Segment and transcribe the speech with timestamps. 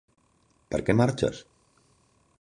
[0.75, 1.45] Per què marxes?